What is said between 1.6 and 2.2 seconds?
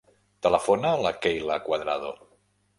Cuadrado.